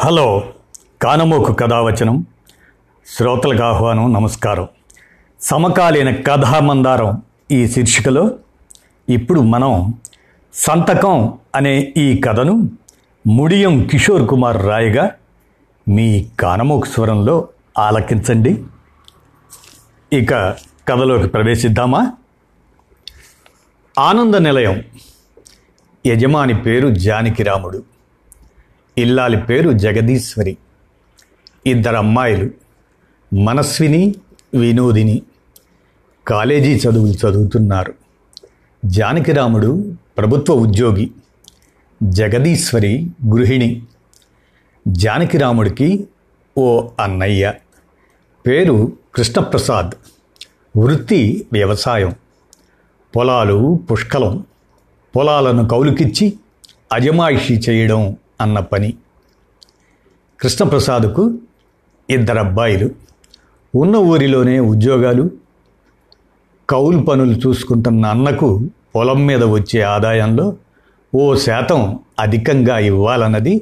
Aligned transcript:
Hello 0.00 0.52
కానమోకు 1.02 1.52
కథావచనం. 1.52 2.26
శ్రోతలకు 3.16 3.62
ఆహ్వానం 3.62 4.12
నమస్కారం. 4.12 4.68
సమకాలీన 5.40 6.22
కథామందారం 6.22 7.22
ఈ 7.50 7.68
శీర్షికలో. 7.68 8.30
ఇప్పుడు 9.08 9.40
మనం 9.40 9.94
సంతకం 10.54 11.38
అనే 11.54 11.92
ఈ 11.96 12.20
కథను 12.20 12.70
ముడియం 13.26 13.86
కిషోర్ 13.86 14.28
కుమార్ 14.28 14.66
రాయగా 14.66 15.10
మీ 15.88 16.26
కానమోకు 16.40 16.86
స్వరంలో 16.86 17.48
ఆలకించండి. 17.78 18.64
ఇక 20.12 20.34
కథలోకి 20.88 21.28
ప్రవేశిద్దామా? 21.28 22.12
ఆనంద 23.98 24.34
నిలయం. 24.34 24.82
యజమాని 26.06 26.62
పేరు 26.62 26.88
జానకిరాముడు. 26.88 27.82
ఇల్లాలి 28.98 29.36
పేరు 29.36 29.70
జగదీశ్వరి. 29.70 30.56
ఇద్దరు 31.66 31.96
అమ్మాయిలు 31.96 32.50
మనస్విని 33.34 34.14
వినోదిని. 34.54 35.22
కాలేజీ 36.28 36.88
చదువులు 36.88 37.12
చదువుతున్నారు. 37.12 37.94
జానకిరాముడు 38.84 39.92
ప్రభుత్వ 40.18 40.54
ఉద్యోగి 40.54 41.10
జగదీశ్వరి 42.02 43.06
గృహిణి. 43.26 43.82
జానకిరాముడికి 44.88 46.08
ఓ 46.58 46.88
అన్నయ్య 47.00 47.54
పేరు 48.46 48.92
కృష్ణప్రసాద్. 49.14 49.90
వృత్తి 50.78 51.46
వ్యవసాయం. 51.52 52.14
పొలాలు 53.16 53.80
పుష్కలం. 53.90 54.46
పొలాలను 55.16 55.68
కౌలుకిచ్చి 55.68 56.38
అజమాయిషీ 56.92 57.54
చేయడం. 57.54 58.16
అన్న 58.40 58.60
పని. 58.60 58.94
కృష్ణప్రసాద్కు 60.40 61.22
ఇద్దరు 62.10 62.38
అబ్బాయిలు 62.38 62.90
ఉన్న 63.74 63.96
ఊరిలోనే 63.96 64.58
ఉద్యోగాలు 64.58 65.30
కౌలు 66.68 67.00
పనులు 67.02 67.34
చూసుకుంటున్న 67.34 68.06
అన్నకు 68.06 68.48
పొలం 68.94 69.26
మీద 69.26 69.42
వచ్చే 69.42 69.80
ఆదాయంలో 69.82 70.56
ఓ 71.14 71.34
శాతం 71.34 71.80
అధికంగా 72.18 72.78
ఇవ్వాలన్నది 72.78 73.54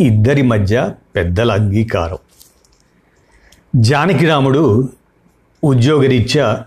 ఇద్దరి 0.00 0.42
మధ్య 0.42 0.94
పెద్దల 1.16 1.52
అంగీకారం. 1.52 2.18
జానకిరాముడు 3.76 4.88
ఉద్యోగరీత్యా 5.64 6.64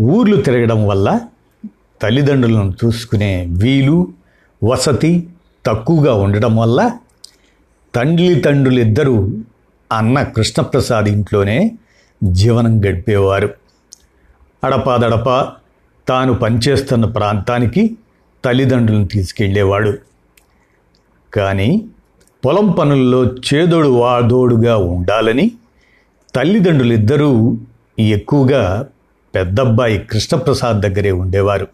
ఊర్లు 0.00 0.36
తిరగడం 0.42 0.86
వల్ల 0.86 1.20
తల్లిదండ్రులను 2.02 2.74
చూసుకునే 2.84 3.46
వీలు 3.50 4.08
వసతి 4.64 5.28
తక్కువగా 5.66 6.14
ఉండడం 6.14 6.56
వల్ల 6.56 6.92
తండ్రి 7.94 8.34
తండ్రులిద్దరూ 8.34 9.30
అన్న 9.92 10.22
కృష్ణప్రసాద్ 10.22 11.08
ఇంట్లోనే 11.08 11.78
జీవనం 12.24 12.84
గడిపేవారు. 12.84 13.54
అడపాదడప 14.64 15.52
తాను 16.08 16.34
పనిచేస్తున్న 16.34 17.04
ప్రాంతానికి 17.04 17.96
తల్లిదండ్రులను 18.44 19.06
తీసుకెళ్ళేవాడు 19.06 19.98
కానీ 21.34 21.84
పొలం 22.44 22.70
పనుల్లో 22.70 23.24
చేదోడు 23.24 23.88
వాదోడుగా 23.88 24.76
ఉండాలని 24.76 25.50
తల్లిదండ్రులిద్దరూ 26.34 27.58
ఎక్కువగా 27.98 28.88
పెద్దబ్బాయి 29.34 29.98
కృష్ణప్రసాద్ 29.98 30.80
దగ్గరే 30.80 31.12
ఉండేవారు. 31.12 31.66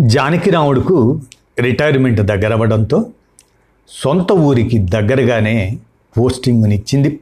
జానకిరాముడుకు 0.00 1.20
రిటైర్మెంట్ 1.58 2.20
దగ్గరవడంతో 2.20 3.06
సొంత 3.88 4.32
ఊరికి 4.32 4.78
దగ్గరగానే 4.78 5.78
పోస్టింగ్నిచ్చింది 6.18 7.20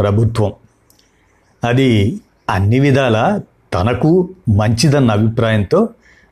ప్రభుత్వం. 0.00 0.52
అది 1.64 2.20
అన్ని 2.50 2.78
విధాల 2.78 3.40
తనకు 3.74 4.30
మంచిదన్న 4.48 5.10
అభిప్రాయంతో 5.10 5.88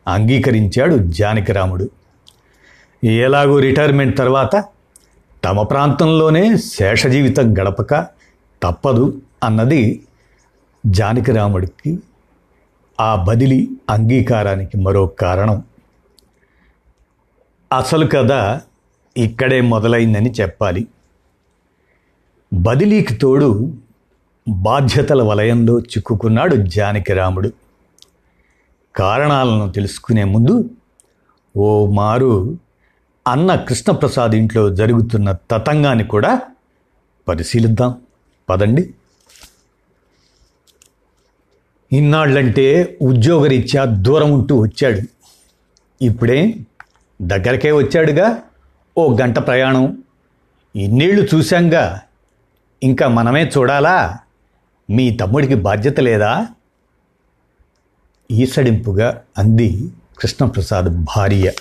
అంగీకరించాడు 0.09 0.97
జానకిరాముడు. 0.97 1.91
ఎలాగో 3.05 3.59
రిటైర్మెంట్ 3.59 4.19
తర్వాత 4.19 4.65
తమ 5.45 5.63
ప్రాంతంలోనే 5.63 6.57
శేష 6.57 7.07
జీవితం 7.07 7.59
గడపక 7.59 8.07
తప్పదు 8.63 9.21
అన్నది 9.45 10.03
జానకిరాముడికి 10.87 11.99
ఆ 13.01 13.25
బదిలీ 13.29 13.69
అంగీకారానికి 13.91 14.81
మరో 14.81 15.07
కారణం. 15.07 15.63
అసలు 17.75 18.07
కథ 18.07 18.61
ఇక్కడే 19.17 19.61
మొదలైందని 19.61 20.31
చెప్పాలి. 20.31 20.89
బదిలీకి 22.53 23.15
తోడు 23.15 23.73
బాధ్యతల 24.49 25.23
వలయంలో 25.23 25.81
చిక్కుకున్నాడు 25.81 26.57
జానకిరాముడు 26.57 27.53
కారణాలను 28.97 29.73
తెలుసుకునే 29.73 30.25
ముందు 30.25 30.71
ఓ 31.57 31.87
మారు 31.87 32.59
అన్న 33.29 33.55
కృష్ణప్రసాద్ 33.55 34.35
ఇంట్లో 34.35 34.75
జరుగుతున్న 34.75 35.33
తతంగాన్ని 35.33 36.05
కూడా 36.05 36.41
పరిశీలిద్దాం. 37.29 37.95
పదండి. 38.49 38.95
ఇన్నాళ్ళంటే 41.93 42.99
ఉద్యోగరీత్యా 43.03 43.85
దూరం 43.85 44.33
ఉంటూ 44.33 44.63
వచ్చాడు. 44.63 45.01
ఇప్పుడే 46.05 46.55
దగ్గరకే 47.23 47.73
వచ్చాడుగా. 47.73 48.43
ఓ 48.99 49.17
గంట 49.21 49.39
ప్రయాణం. 49.39 50.03
ఇన్నేళ్ళు 50.77 51.29
చూశాంగా. 51.35 52.01
ఇంకా 52.83 53.09
మనమే 53.09 53.45
చూడాలా? 53.45 54.19
మీ 54.91 55.11
తమ్ముడికి 55.11 55.55
బాధ్యత 55.55 56.01
లేదా? 56.01 56.47
ఈసడింపుగా 58.31 59.23
అంది 59.39 59.93
కృష్ణప్రసాద్ 60.19 61.05
భార్య. 61.05 61.53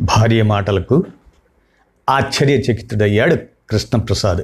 భార్య 0.00 0.42
మాటలకు 0.42 1.04
ఆశ్చర్యచకితుడయ్యాడు 2.10 3.36
కృష్ణప్రసాద్. 3.70 4.42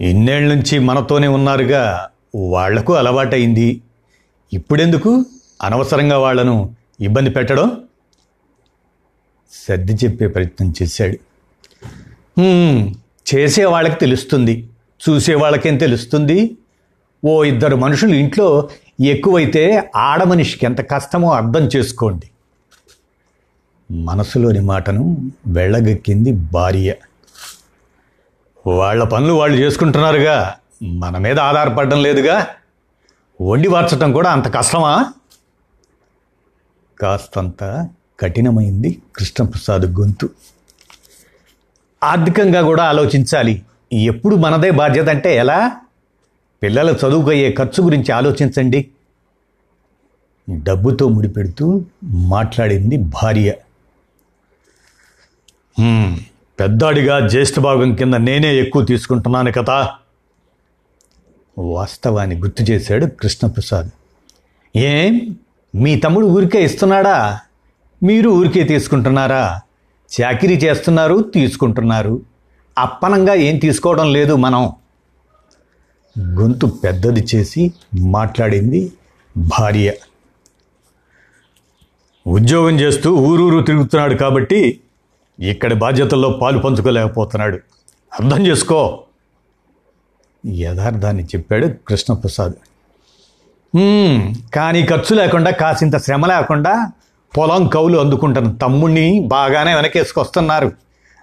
ఇన్నేళ్ళ 0.00 0.54
నుంచి 0.54 0.78
మనతోనే 0.78 1.26
ఉన్నారుగా. 1.26 2.10
వాళ్ళకు 2.36 2.94
అలవాటైంది 2.94 3.82
ఇప్పుడెందుకు? 4.52 5.24
అనవసరంగా 5.62 6.18
వాళ్ళను 6.18 6.76
ఇబ్బంది 7.00 7.30
పెట్టడం 7.30 7.84
సర్ది 9.68 9.92
చెప్పే 9.92 10.26
ప్రయత్నం 10.26 10.74
చేశాడు. 10.82 11.18
చేసే 13.34 13.64
వాళ్ళకి 13.64 13.94
తెలుస్తుంది 13.94 14.68
చూసే 15.08 15.34
వాళ్ళకేం 15.34 15.76
తెలుస్తుంది? 15.76 16.56
ఓ 17.24 17.44
ఇద్దరు 17.44 17.76
మనుషులు 17.76 18.14
ఇంట్లో 18.14 18.68
ఎక్కువైతే 19.00 19.90
ఆడ 19.96 20.22
మనిషికి 20.22 20.66
ఎంత 20.66 20.80
కష్టమో 20.90 21.32
అర్థం 21.32 21.68
చేసుకోండి. 21.76 22.30
మనసులోని 23.90 24.60
మాటను 24.60 25.16
వెళ్ళగక్కింది 25.46 26.32
భార్య. 26.32 26.94
వాళ్ళ 28.66 29.04
పనులు 29.04 29.32
వాళ్ళు 29.32 29.56
చేసుకుంటున్నారుగా 29.56 30.54
మన 30.82 31.18
మీద 31.18 31.38
ఆధారపడడం 31.40 32.02
లేదుగా. 32.02 32.46
వండి 33.40 33.68
వార్చడం 33.68 34.12
కూడా 34.12 34.30
అంత 34.30 34.54
కష్టమా? 34.54 35.12
కాస్తంత 37.00 37.88
కఠినమైంది 38.20 39.02
కృష్ణప్రసాద్ 39.16 39.82
గొంతు. 39.82 40.30
ఆర్థికంగా 42.04 42.62
కూడా 42.62 42.84
ఆలోచించాలి. 42.84 43.62
ఎప్పుడు 43.92 44.36
మనదే 44.36 44.70
బాధ్యత 44.70 45.08
అంటే 45.08 45.36
ఎలా? 45.36 45.80
పిల్లల 46.62 46.90
చదువుకయ్యే 46.90 47.52
ఖర్చు 47.52 47.82
గురించి 47.82 48.12
ఆలోచించండి. 48.12 48.88
డబ్బుతో 50.50 51.08
ముడిపెడుతూ 51.08 51.84
మాట్లాడింది 52.04 52.96
భార్య. 52.96 53.54
పెద్దాడిగా 56.60 57.28
జ్యేష్ఠ 57.28 57.58
భాగం 57.58 57.94
కింద 57.94 58.14
నేనే 58.14 58.56
ఎక్కువ 58.56 58.84
తీసుకుంటున్నాను 58.84 59.52
కదా. 59.52 59.94
వాస్తవాన్ని 61.58 62.36
గుర్తు 62.36 62.62
చేశాడు 62.62 63.06
కృష్ణప్రసాద్. 63.06 63.90
ఏం? 64.76 65.36
మీ 65.74 65.96
తమ్ముడు 65.96 66.26
ఊరికే 66.26 66.64
ఇస్తున్నాడా? 66.64 67.40
మీరు 68.02 68.30
ఊరికే 68.30 68.64
తీసుకుంటున్నారా? 68.64 69.60
చాకిరీ 70.20 70.56
చేస్తున్నారు 70.56 71.22
తీసుకుంటున్నారు. 71.34 72.22
అప్పనంగా 72.78 73.34
ఏం 73.34 73.58
తీసుకోవడం 73.58 74.12
లేదు 74.12 74.36
మనం. 74.36 74.72
గొంతు 76.18 76.66
పెద్దది 76.66 77.26
చేసి 77.34 77.72
మాట్లాడింది 77.94 78.92
భార్య. 79.36 79.94
ఉద్యోగం 82.26 82.80
చేస్తూ 82.80 83.14
ఊరూరు 83.14 83.64
తిరుగుతున్నాడు 83.64 84.14
కాబట్టి 84.14 84.80
ఇక్కడి 85.40 85.74
బాధ్యతల్లో 85.74 86.38
పాలు 86.42 86.58
పంచుకోలేకపోతున్నాడు. 86.58 87.56
అర్థం 88.20 88.46
చేసుకో. 88.46 89.02
యథార్థాన్ని 90.46 91.24
చెప్పాడు 91.24 91.66
కృష్ణప్రసాద్. 91.88 92.52
కానీ 94.54 94.86
ఖర్చు 94.86 95.14
లేకుండా 95.14 95.50
కాసింత 95.50 95.96
శ్రమ 95.96 96.26
లేకుండా 96.26 96.92
పొలం 97.38 97.68
కౌలు 97.68 97.98
అందుకుంటున్న 97.98 98.52
తమ్ముణ్ణి 98.52 99.20
బాగానే 99.20 99.74
వెనకేసుకొస్తున్నారు. 99.74 100.72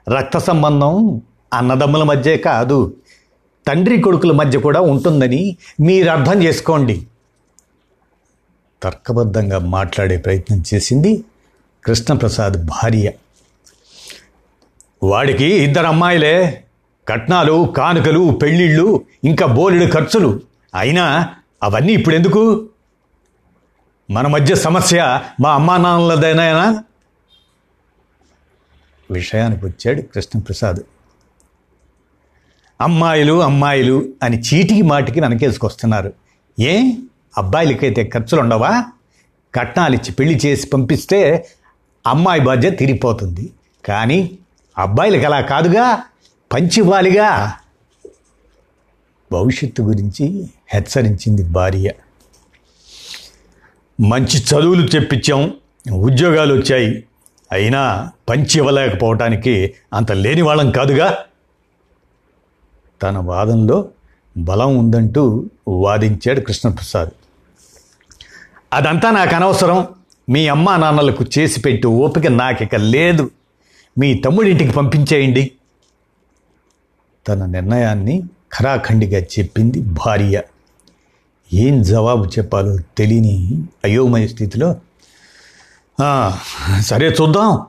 రక్త 0.10 0.38
సంబంధం 0.38 1.22
అన్నదమ్ముల 1.54 2.04
మధ్య 2.04 2.38
కాదు 2.38 2.94
తండ్రి 3.68 4.02
కొడుకుల 4.02 4.32
మధ్య 4.32 4.60
కూడా 4.60 4.82
ఉంటుందని 4.82 5.58
మీరు 5.82 6.10
అర్థం 6.10 6.44
చేసుకోండి. 6.44 7.08
తర్కబద్ధంగా 8.84 9.60
మాట్లాడే 9.60 10.18
ప్రయత్నం 10.18 10.64
చేసింది 10.74 11.24
కృష్ణప్రసాద్ 11.86 12.66
భార్య. 12.66 13.12
వాడికి 15.04 15.46
ఇద్దరు 15.46 15.86
అమ్మాయిలే 15.86 16.64
కట్నాలు 17.08 17.74
కానుకలు 17.78 18.40
పెళ్ళిళ్ళు 18.42 19.06
ఇంకా 19.24 19.46
బోలెడు 19.46 19.92
ఖర్చులు. 19.92 20.42
అయినా 20.76 21.30
అవన్నీ 21.64 21.94
ఇప్పుడు 21.94 22.16
ఎందుకు 22.16 22.70
మన 24.12 24.28
మధ్య 24.28 24.56
సమస్య 24.56 25.22
మా 25.42 25.54
అమ్మా 25.54 25.78
నాన్నలదైనా 25.78 26.84
విషయానికి 29.12 29.66
వచ్చాడు 29.66 30.02
కృష్ణప్రసాద్. 30.02 30.80
అమ్మాయిలు 32.82 33.42
అమ్మాయిలు 33.42 34.10
అని 34.24 34.40
చీటికి 34.40 34.82
మాటికి 34.82 35.22
ననకేసుకొస్తున్నారు. 35.22 36.14
ఏ? 36.60 36.92
అబ్బాయిలకైతే 37.38 38.04
ఖర్చులు 38.04 38.42
ఉండవా 38.42 38.84
కట్నాలు 39.56 39.96
ఇచ్చి 39.96 40.12
పెళ్ళి 40.12 40.40
చేసి 40.46 40.68
పంపిస్తే 40.68 41.50
అమ్మాయి 42.08 42.42
బాధ్యత 42.42 42.80
తిరిగిపోతుంది 42.80 43.54
కానీ 43.86 44.38
అబ్బాయిలకి 44.78 45.26
అలా 45.26 45.42
కాదుగా 45.42 46.04
పంచివ్వాలిగా. 46.54 47.54
భవిష్యత్తు 49.32 49.82
గురించి 49.82 50.50
హెచ్చరించింది 50.68 51.44
భార్య. 51.44 51.92
మంచి 54.02 54.44
చదువులు 54.44 54.88
చెప్పించాం 54.88 55.54
ఉద్యోగాలు 55.94 56.54
వచ్చాయి. 56.54 57.06
అయినా 57.52 58.12
పంచి 58.30 58.58
ఇవ్వలేకపోవటానికి 58.58 59.76
అంత 59.94 60.12
లేని 60.12 60.42
వాళ్ళం 60.42 60.72
కాదుగా? 60.72 61.18
తన 63.04 63.18
వాదంలో 63.18 63.90
బలం 64.38 64.78
ఉందంటూ 64.78 65.50
వాదించాడు 65.68 66.40
కృష్ణప్రసాద్. 66.40 67.10
అదంతా 68.74 69.12
నాకు 69.12 69.36
అనవసరం. 69.36 69.88
మీ 70.30 70.48
అమ్మా 70.48 70.78
నాన్నలకు 70.78 71.26
చేసి 71.40 71.62
పెట్టి 71.62 71.88
ఓపిక 71.88 72.28
నాకిక 72.28 72.76
లేదు. 72.76 73.32
మీ 73.98 74.14
తమ్ముడింటికి 74.14 74.72
పంపించేయండి. 74.72 75.52
తన 77.28 77.46
నిర్ణయాన్ని 77.46 78.24
ఖరాఖండిగా 78.58 79.20
చెప్పింది 79.20 79.82
భార్య. 79.82 80.42
ఏం 81.54 81.82
జవాబు 81.82 82.26
చెప్పాలో 82.26 82.78
తెలియని 82.98 83.64
అయోమయ 83.86 84.28
స్థితిలో 84.28 84.76
సరే 86.80 87.08
చూద్దాం 87.10 87.66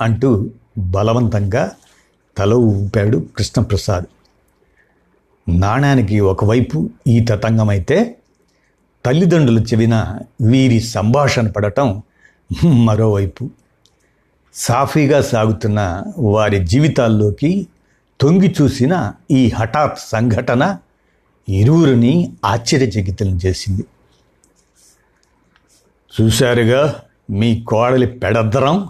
అంటూ 0.00 0.50
బలవంతంగా 0.78 1.72
తల 2.38 2.54
ఊపాడు 2.54 3.26
కృష్ణప్రసాద్. 3.36 4.04
నాణానికి 5.48 6.20
ఒకవైపు 6.20 6.90
ఈ 7.06 7.20
తతంగమైతే 7.20 8.16
తల్లిదండ్రులు 9.04 9.60
చెవిన 9.60 10.18
వీరి 10.40 10.80
సంభాషణ 10.80 11.50
పడటం 11.50 12.02
మరోవైపు. 12.64 13.50
సాఫీగా 14.54 15.22
సాగుతున్న 15.22 16.02
వారి 16.18 16.66
జీవితాల్లోకి 16.66 17.66
తొంగి 18.20 18.54
చూసిన 18.62 19.12
ఈ 19.30 19.50
హఠాత్ 19.50 19.98
సంఘటన 19.98 20.78
ఇరువురిని 21.50 22.32
ఆశ్చర్యచకితులను 22.44 23.38
చేసింది. 23.46 23.84
చూశారుగా 26.20 27.02
మీ 27.30 27.62
కోడలి 27.62 28.06
పెడద్దరం 28.06 28.88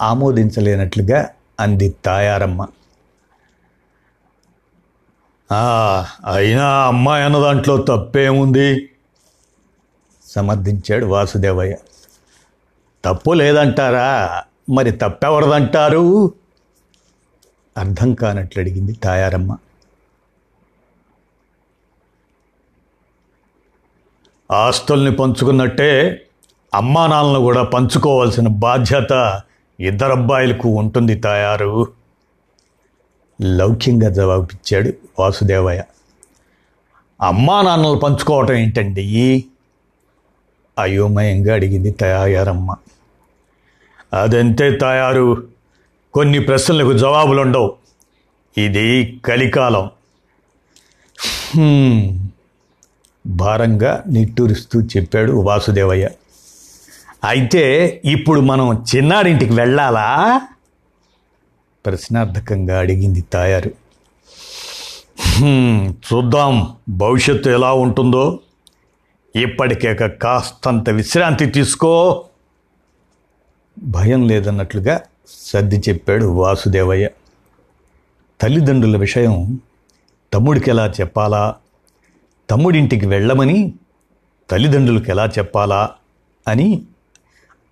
ఆమోదించలేనట్లుగా 0.00 1.30
అంది 1.60 1.96
తాయారమ్మ. 2.04 2.66
అయినా 6.32 6.86
అమ్మాయి 6.86 7.24
అన్న 7.24 7.38
దాంట్లో 7.38 7.76
తప్పేముంది? 7.76 8.90
సమర్థించాడు 10.24 11.06
వాసుదేవయ్య. 11.06 11.76
తప్పు 13.04 13.30
లేదంటారా? 13.30 14.42
మరి 14.70 14.90
తప్పెవరదంటారు? 14.90 16.34
అర్థం 17.78 18.14
కానట్లు 18.14 18.60
అడిగింది 18.60 18.92
తాయారమ్మ. 18.92 19.56
ఆస్తుల్ని 24.50 25.16
పంచుకున్నట్టే 25.16 26.22
అమ్మానాన్నలు 26.74 27.38
కూడా 27.38 27.62
పంచుకోవాల్సిన 27.62 28.48
బాధ్యత 28.48 29.40
ఇద్దరబ్బాయిలకు 29.80 30.68
ఉంటుంది 30.68 31.14
తాయారు. 31.14 31.88
లౌక్యంగా 33.42 34.08
జవాబిచ్చాడు 34.08 34.92
వాసుదేవయ్య. 35.18 35.82
అమ్మా 37.20 37.62
నాన్నలు 37.62 37.98
పంచుకోవటం 37.98 38.54
ఏంటండి? 38.54 39.44
అయోమయంగా 40.78 41.54
అడిగింది 41.54 41.90
తయారమ్మ. 41.90 42.74
అదంతే 44.14 44.76
తయారు. 44.76 45.44
కొన్ని 46.14 46.38
ప్రశ్నలకు 46.38 46.92
జవాబులుండవు. 46.92 47.74
ఇది 48.58 49.20
కలికాలం. 49.24 49.90
భారంగా 53.26 54.04
నిట్టూరుస్తూ 54.06 54.82
చెప్పాడు 54.82 55.32
వాసుదేవయ్య. 55.32 56.10
అయితే 57.24 57.62
ఇప్పుడు 58.04 58.40
మనం 58.40 58.84
చిన్నారింటికి 58.96 59.52
వెళ్ళాలా? 59.52 60.40
ప్రశ్నార్థకంగా 61.86 62.78
అడిగింది 62.78 63.20
తాయారు. 63.20 63.70
చూద్దాం 65.90 66.76
భవిష్యత్తు 66.88 67.50
ఎలా 67.50 67.72
ఉంటుందో. 67.72 68.38
ఇప్పటికే 69.36 69.92
ఒక 69.92 70.04
కాస్తంత 70.04 70.90
విశ్రాంతి 70.90 71.46
తీసుకో. 71.46 72.24
భయం 73.82 74.28
లేదన్నట్లుగా 74.28 75.00
సర్ది 75.28 75.82
చెప్పాడు 75.88 76.24
వాసుదేవయ్య. 76.24 77.10
తల్లిదండ్రుల 78.40 78.96
విషయం 78.96 79.60
తమ్ముడికి 80.34 80.70
ఎలా 80.70 80.92
చెప్పాలా? 81.00 81.54
తమ్ముడింటికి 82.50 83.06
వెళ్ళమని 83.06 83.74
తల్లిదండ్రులకు 84.50 85.10
ఎలా 85.10 85.26
చెప్పాలా 85.26 85.90
అని 86.48 86.82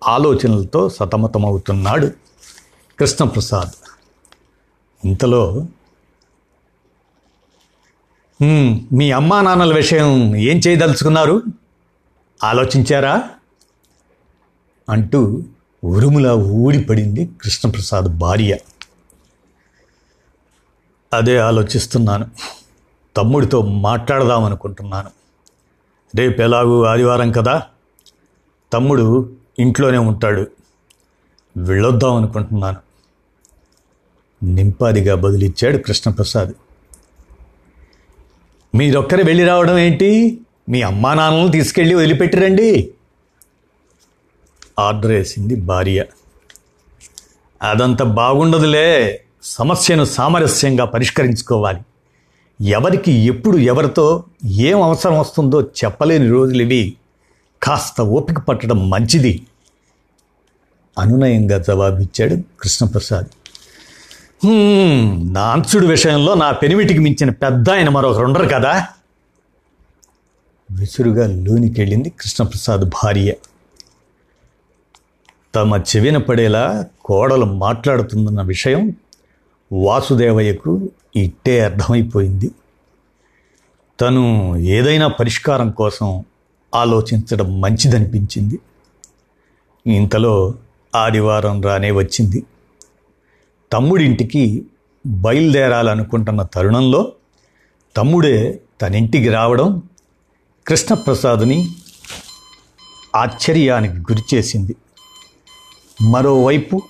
ఆలోచనలతో 0.07 0.89
సతమతమవుతున్నాడు 0.89 2.11
కృష్ణప్రసాద్. 2.99 3.71
ఇంతలో 5.07 5.67
మీ 8.91 9.11
అమ్మా 9.11 9.41
నాన్నల 9.41 9.75
విషయం 9.75 10.35
ఏం 10.35 10.61
చేయదలుచుకున్నారు? 10.67 11.43
ఆలోచించారా? 12.43 13.29
అంటూ 14.89 15.43
ఉరుములా 15.83 16.35
ఊడిపడింది 16.35 17.29
కృష్ణప్రసాద్ 17.41 18.17
భార్య. 18.17 18.57
అదే 21.13 21.37
ఆలోచిస్తున్నాను. 21.37 22.27
తమ్ముడితో 23.17 23.61
మాట్లాడదామనుకుంటున్నాను. 23.61 25.09
రేపు 26.15 26.41
ఎలాగూ 26.41 26.83
ఆదివారం 26.83 27.31
కదా? 27.31 27.63
తమ్ముడు 28.73 29.33
ఇంట్లోనే 29.59 29.97
ఉంటాడు. 29.97 30.47
వెళ్ళొద్దాం 31.57 32.15
అనుకుంటున్నాను 32.15 32.77
నింపాదిగా 34.43 35.15
బదులిచ్చాడు 35.15 35.77
కృష్ణప్రసాద్. 35.77 36.53
మీరొక్కరు 38.75 39.23
వెళ్ళి 39.23 39.45
రావడం 39.45 39.77
ఏంటి? 39.77 40.41
మీ 40.69 40.81
అమ్మా 40.81 41.13
నాన్నలను 41.13 41.51
తీసుకెళ్ళి 41.51 41.95
వదిలిపెట్టిరండి 41.95 42.93
ఆర్డర్ 44.79 45.11
వేసింది 45.11 45.55
భార్య. 45.55 46.05
అదంత 47.61 48.03
బాగుండదులే. 48.03 49.23
సమస్యను 49.43 50.05
సామరస్యంగా 50.05 50.85
పరిష్కరించుకోవాలి. 50.85 51.79
ఎవరికి 52.61 53.11
ఎప్పుడు 53.11 53.57
ఎవరితో 53.57 54.23
ఏం 54.45 54.81
అవసరం 54.81 55.19
వస్తుందో 55.19 55.61
చెప్పలేని 55.61 56.29
రోజులు 56.29 56.61
ఇవి 56.61 56.97
కాస్త 57.63 58.01
ఓపిక 58.01 58.39
పట్టడం 58.39 58.89
మంచిది. 58.89 59.45
అనునయంగా 60.99 61.57
జవాబిచ్చాడు 61.57 62.35
కృష్ణప్రసాద్. 62.61 63.25
నాన్సుడు 65.33 65.87
విషయంలో 65.87 66.33
నా 66.33 66.51
పెనిమిటికి 66.51 66.99
మించిన 66.99 67.29
పెద్ద 67.29 67.69
ఆయన 67.69 67.89
మరొకరు 67.89 68.25
ఉండరు 68.25 68.45
కదా? 68.45 68.87
విసురుగా 70.71 71.27
లోనికెళ్ళింది 71.27 72.09
కృష్ణప్రసాద్ 72.09 72.81
భార్య. 72.81 73.33
తమ 75.55 75.75
చెవిన 75.75 76.17
పడేలా 76.17 76.85
కోడలు 77.05 77.45
మాట్లాడుతుందన్న 77.45 78.41
విషయం 78.41 78.93
వాసుదేవయ్యకు 79.71 80.89
ఇట్టే 81.15 81.65
అర్థమైపోయింది. 81.65 82.51
తను 84.01 84.55
ఏదైనా 84.55 85.07
పరిష్కారం 85.07 85.71
కోసం 85.71 86.25
ఆలోచించడం 86.75 87.61
మంచిదనిపించింది. 87.61 88.59
ఇంతలో 89.87 90.53
ఆదివారం 90.95 91.61
రానే 91.61 91.91
వచ్చింది. 91.91 92.43
తమ్ముడింటికి 93.73 94.65
బయలుదేరాలనుకుంటున్న 95.05 96.41
తరుణంలో 96.41 97.11
తమ్ముడే 97.95 98.61
తన 98.81 98.95
ఇంటికి 98.95 99.29
రావడం 99.29 99.81
కృష్ణప్రసాద్ని 100.67 101.69
ఆశ్చర్యానికి 103.15 103.93
గురిచేసింది. 103.93 104.75
మరోవైపు 106.01 106.81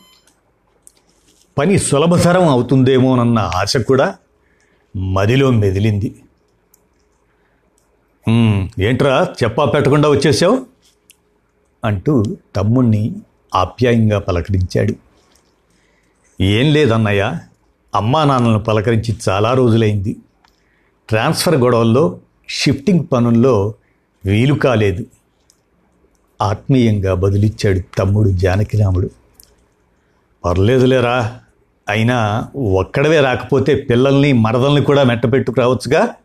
పని 1.58 1.80
సులభతరం 1.80 2.48
అవుతుందేమోనన్న 2.48 3.40
ఆశ 3.40 3.78
కూడా 3.78 4.16
మదిలో 4.98 5.52
మెదిలింది. 5.52 6.16
ఏంట్రా 8.80 9.28
చెప్పా 9.44 9.66
పెట్టకుండా 9.66 10.10
వచ్చేసావు? 10.10 10.66
అంటూ 11.86 12.24
తమ్ముణ్ణి 12.56 13.16
ఆప్యాయంగా 13.56 14.20
పలకరించాడు. 14.20 14.94
ఏం 16.42 16.74
లేదన్నయ్య 16.74 17.40
అమ్మా 17.96 18.24
నాన్నలను 18.24 18.64
పలకరించి 18.64 19.18
చాలా 19.30 19.54
రోజులైంది. 19.54 20.16
ట్రాన్స్ఫర్ 21.10 21.56
గొడవల్లో 21.56 22.20
షిఫ్టింగ్ 22.50 23.06
పనుల్లో 23.12 23.74
వీలు 24.26 24.54
కాలేదు. 24.54 25.06
ఆత్మీయంగా 26.42 27.14
బదులిచ్చాడు 27.14 27.80
తమ్ముడు 27.98 28.30
జానకిరాముడు. 28.30 29.10
పర్లేదులేరా 30.46 31.40
అయినా 31.90 32.48
ఒక్కడవే 32.56 33.22
రాకపోతే 33.22 33.76
పిల్లల్ని 33.76 34.34
మరదల్ని 34.34 34.82
కూడా 34.82 35.04
మెట్టపెట్టుకు 35.04 35.62
రావచ్చుగా? 35.62 36.16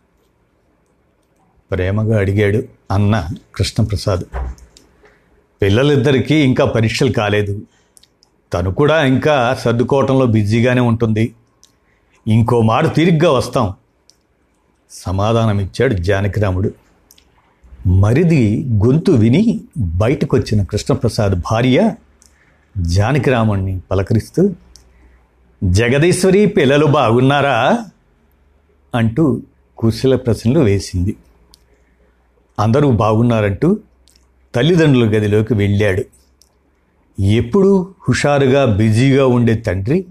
ప్రేమగా 1.70 2.18
అడిగాడు 2.18 2.62
అన్న 2.90 3.26
కృష్ణప్రసాద్. 3.54 4.24
పిల్లలిద్దరికీ 5.62 6.34
ఇంకా 6.34 6.64
పరీక్షలు 6.64 7.12
కాలేదు. 7.12 7.62
తను 8.52 8.74
కూడా 8.74 9.04
ఇంకా 9.04 9.56
సర్దుకోవటంలో 9.60 10.26
బిజీగానే 10.26 10.80
ఉంటుంది. 10.80 11.34
ఇంకో 12.28 12.62
మారు 12.62 12.86
తీరిగ్గా 12.86 13.30
వస్తాం. 13.30 13.74
సమాధానమిచ్చాడు 14.90 15.94
జానకిరాముడు. 15.94 16.72
మరిది 17.86 18.66
గొంతు 18.86 19.12
విని 19.12 19.60
బయటకొచ్చిన 19.78 20.62
కృష్ణప్రసాద్ 20.62 21.32
భార్య 21.32 21.94
జానకిరాముణ్ణి 22.78 23.80
పలకరిస్తూ 23.90 24.50
జగదీశ్వరి 25.64 26.46
పిల్లలు 26.46 26.86
బాగున్నారా? 26.86 27.84
అంటూ 28.94 29.42
కుశల 29.78 30.16
ప్రశ్నలు 30.16 30.60
వేసింది. 30.60 31.16
అందరూ 32.58 32.92
బాగున్నారంటూ 32.92 33.78
తల్లిదండ్రుల 34.54 35.16
గదిలోకి 35.16 35.54
వెళ్ళాడు. 35.54 36.04
ఎప్పుడూ 37.22 37.94
హుషారుగా 38.08 38.64
బిజీగా 38.64 39.26
ఉండే 39.26 39.54
తండ్రి 39.54 40.06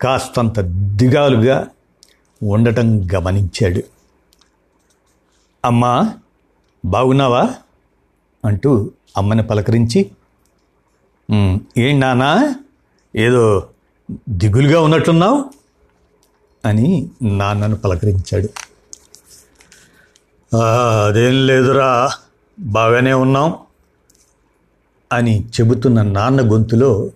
కాస్తంత 0.00 0.60
దిగాలుగా 0.96 1.68
ఉండటం 2.42 3.08
గమనించాడు. 3.14 3.82
అమ్మా 5.64 6.14
బాగున్నావా? 6.84 7.54
అంటూ 8.44 8.90
అమ్మని 9.16 9.42
పలకరించి 9.42 10.10
ఏం 11.78 12.00
నానా 12.00 12.54
ఏదో 13.16 13.66
దిగులుగా 14.28 14.80
ఉన్నట్లున్నావు 14.80 15.44
అని 16.64 17.10
నాన్నను 17.22 17.76
పలకరించాడు. 17.76 18.48
అదేం 20.56 21.46
లేదురా 21.46 22.10
బాగానే 22.58 23.12
ఉన్నాం 23.12 23.54
అని 25.12 25.44
చెబుతున్న 25.44 26.02
నాన్న 26.02 26.52
గొంతులో 26.52 27.10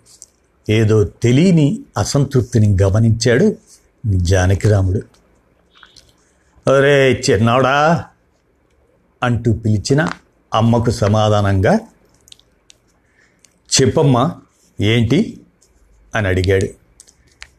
ఏదో 0.69 1.05
తెలియని 1.05 1.79
అసంతృప్తిని 1.97 2.77
గమనించాడు 2.83 3.57
జానకిరాముడు 4.07 5.03
అరే 6.71 7.13
చిన్నాడా 7.13 8.05
అంటూ 9.23 9.53
పిలిచిన 9.53 10.09
అమ్మకు 10.55 10.91
సమాధానంగా 10.91 11.79
చెప్పమ్మా 13.71 14.41
ఏంటి? 14.81 15.41
అని 16.15 16.29
అడిగాడు. 16.29 16.82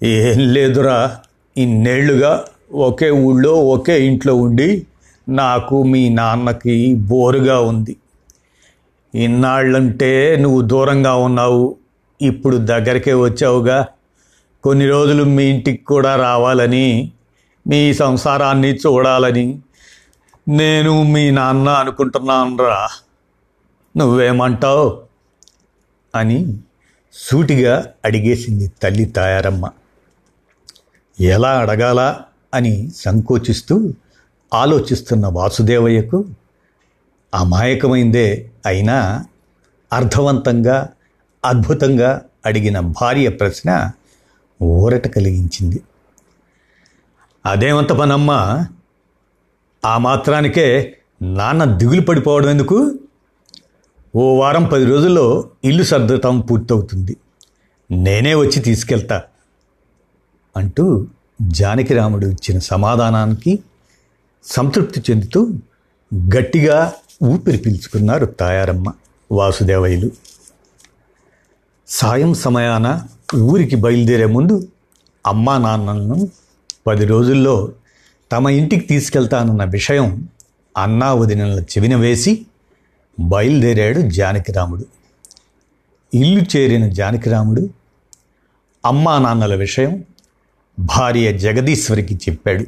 ఏం 0.04 0.54
లేదురా. 0.54 1.20
ఇన్నేళ్ళుగా 1.58 2.46
ఒకే 2.74 3.10
ఊళ్ళో 3.10 3.52
ఒకే 3.52 4.06
ఇంట్లో 4.06 4.36
ఉండి 4.36 4.88
నాకు 5.30 5.84
మీ 5.84 6.10
నాన్నకి 6.10 6.96
బోరుగా 6.96 7.60
ఉంది. 7.60 7.96
ఇన్నాళ్ళంటే 9.16 10.38
నువ్వు 10.42 10.62
దూరంగా 10.62 11.16
ఉన్నావు. 11.16 11.76
ఇప్పుడు 12.22 12.58
దగ్గరికే 12.58 13.14
వచ్చావుగా. 13.14 13.88
కొన్ని 14.64 14.88
రోజులు 14.88 15.24
మీ 15.24 15.44
ఇంటికి 15.44 15.84
కూడా 15.84 16.16
రావాలని 16.16 17.12
మీ 17.68 17.94
సంసారాన్ని 17.94 18.76
చూడాలని 18.76 19.60
నేను 20.48 21.04
మీ 21.04 21.32
నాన్న 21.32 21.70
అనుకుంటున్నానురా. 21.70 22.88
నువ్వేమంటావు? 23.98 25.02
అని 26.16 26.58
సూటిగా 27.14 27.86
అడిగేసింది 28.06 28.72
తల్లి 28.84 29.06
తాయారమ్మ. 29.06 29.70
ఎలా 31.20 31.60
అడగాలా 31.60 32.22
అని 32.54 32.92
సంకోచిస్తూ 32.96 33.94
ఆలోచిస్తున్న 34.54 35.28
వాసుదేవయ్యకు 35.28 36.26
అమాయకమైందే 37.34 38.52
అయినా 38.66 39.26
అర్థవంతంగా 39.94 40.90
అద్భుతంగా 41.46 42.22
అడిగిన 42.46 42.80
భార్య 42.80 43.30
ప్రశ్న 43.30 43.92
ఊరట 44.64 45.08
కలిగించింది. 45.08 45.82
అదేమంత 47.46 47.92
పనమ్మా? 47.92 48.68
ఆ 49.86 49.98
మాత్రానికే 49.98 50.98
నాన్న 51.22 51.64
దిగులు 51.64 52.02
పడిపోవడం 52.02 52.50
ఎందుకు? 52.50 53.00
ఓ 54.16 54.40
వారం 54.40 54.64
పది 54.66 54.86
రోజుల్లో 54.86 55.50
ఇల్లు 55.64 55.84
సర్దటం 55.84 56.40
పూర్తవుతుంది. 56.40 57.18
నేనే 57.92 58.36
వచ్చి 58.36 58.60
తీసుకెళ్తా. 58.60 59.24
అంటూ 60.56 61.08
జానకిరాముడు 61.42 62.26
ఇచ్చిన 62.26 62.60
సమాధానానికి 62.60 63.60
సంతృప్తి 64.44 65.04
చెందుతూ 65.12 65.48
గట్టిగా 66.16 66.94
ఊపిరి 67.24 67.58
పీల్చుకున్నారు 67.58 68.26
తాయారమ్మ 68.26 68.94
వాసుదేవయ్యలు. 69.32 70.12
సాయం 71.88 72.34
సమయాన 72.34 73.08
ఊరికి 73.38 73.76
బయలుదేరే 73.76 74.26
ముందు 74.26 74.68
అమ్మా 75.28 75.58
నాన్నలను 75.58 76.30
పది 76.88 77.06
రోజుల్లో 77.06 77.72
తమ 78.32 78.50
ఇంటికి 78.50 78.88
తీసుకెళ్తానన్న 78.88 79.64
విషయం 79.64 80.30
అన్నా 80.78 81.14
వదినల 81.14 81.60
చెవిన 81.60 81.96
వేసి 81.96 82.46
బయలుదేరాడు 83.20 84.00
జానకిరాముడు. 84.10 84.86
ఇల్లు 86.14 86.42
చేరిన 86.42 86.90
జానకిరాముడు 86.90 87.70
అమ్మా 88.86 89.20
నాన్నల 89.20 89.56
విషయం 89.56 90.04
భార్య 90.80 91.38
జగదీశ్వరికి 91.38 92.16
చెప్పాడు. 92.16 92.66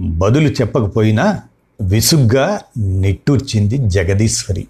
బదులు 0.00 0.48
చెప్పకపోయినా 0.48 1.42
విసుగ్గా 1.80 2.60
నిట్టూర్చింది 2.78 3.78
జగదీశ్వరి. 3.78 4.66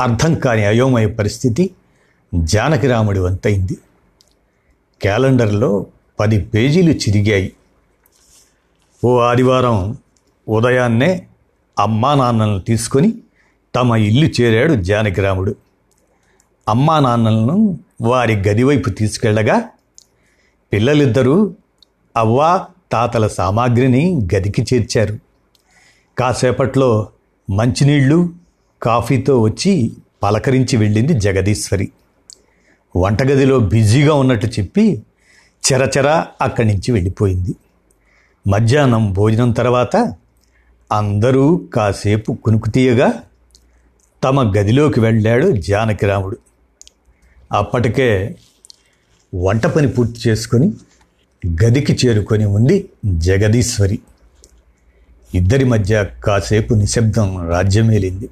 అర్థం 0.00 0.34
కాని 0.34 0.64
అయోమయ 0.64 1.06
పరిస్థితి 1.06 1.70
జానకిరాముడి 2.34 3.18
వంతైంది. 3.18 3.78
క్యాలెండర్లో 5.02 5.86
పది 6.20 6.44
పేజీలు 6.44 6.92
చిరిగాయి. 6.92 7.52
ఓ 9.04 9.18
ఆదివారం 9.18 9.96
ఉదయాన్నే 10.48 11.26
అమ్మా 11.78 12.14
నాన్నలను 12.14 12.60
తీసుకొని 12.60 13.14
తమ 13.74 13.96
ఇల్లు 13.96 14.26
చేరాడు 14.26 14.74
జానకిరాముడు 14.74 15.56
అమ్మా 16.68 17.00
నాన్నలను 17.00 17.78
వారి 18.00 18.34
గదివైపు 18.36 18.90
తీసుకెళ్ళగా 18.90 19.68
పిల్లలిద్దరూ 20.72 21.54
అవ్వా 22.16 22.66
తాతల 22.92 23.26
సామాగ్రిని 23.26 24.28
గదికి 24.34 24.62
చేర్చారు. 24.62 25.18
కాసేపట్లో 26.18 27.08
మంచినీళ్ళు 27.50 28.28
కాఫీతో 28.82 29.40
వచ్చి 29.40 29.92
పలకరించి 30.22 30.76
వెళ్ళింది 30.76 31.14
జగదీశ్వరి. 31.14 31.90
వంటగదిలో 32.96 33.58
బిజీగా 33.58 34.14
ఉన్నట్టు 34.14 34.46
చెప్పి 34.46 35.02
చెరచెర 35.72 36.26
అక్కడి 36.40 36.68
నుంచి 36.68 36.92
వెళ్ళిపోయింది. 36.92 37.54
మధ్యాహ్నం 38.46 39.12
భోజనం 39.12 39.50
తర్వాత 39.50 40.14
అందరూ 40.92 41.68
కాసేపు 41.74 42.32
కునుకుతీయగా 42.32 43.22
తమ 44.24 44.52
గదిలోకి 44.58 45.00
వెళ్ళాడు 45.00 45.48
జానకిరాముడు. 45.48 46.38
అప్పటికే 47.52 48.36
వంట 49.34 49.66
పని 49.66 49.88
పూర్తి 49.88 50.30
చేసుకొని 50.30 50.72
గదికి 51.62 52.06
చేరుకొని 52.06 52.44
ఉంది 52.44 52.88
జగదీశ్వరి. 53.06 53.98
ఇద్దరి 55.34 55.64
మధ్య 55.64 56.10
కాసేపు 56.24 56.74
నిశ్శబ్దం 56.74 57.50
రాజ్యమేలింది 57.50 58.28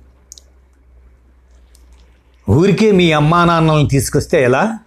ఊరికే 2.51 2.93
మీ 2.93 3.13
అమ్మా 3.13 3.45
నాన్నలను 3.45 3.89
తీసుకొస్తే 3.89 4.45
ఎలా? 4.45 4.79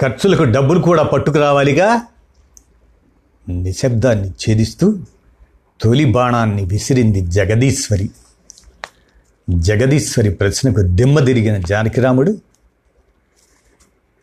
ఖర్చులకు 0.00 0.44
డబ్బులు 0.44 0.80
కూడా 0.80 1.02
పట్టుకురావాలిగా? 1.02 2.00
నిశ్శబ్దాన్ని 3.48 4.28
ఛేదిస్తూ 4.28 4.98
తొలి 5.80 6.04
బాణాన్ని 6.04 6.64
విసిరింది 6.64 7.20
జగదీశ్వరి. 7.20 8.10
జగదీశ్వరి 9.50 10.30
ప్రశ్నకు 10.30 10.80
దిమ్మ 10.80 11.18
తిరిగిన 11.18 11.56
జానకిరాముడు 11.58 12.38